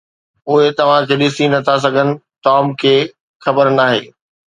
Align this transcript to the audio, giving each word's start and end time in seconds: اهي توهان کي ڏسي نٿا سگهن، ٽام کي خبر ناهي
اهي 0.49 0.69
توهان 0.77 1.01
کي 1.09 1.15
ڏسي 1.21 1.45
نٿا 1.53 1.75
سگهن، 1.85 2.09
ٽام 2.43 2.65
کي 2.81 2.95
خبر 3.45 3.65
ناهي 3.79 4.01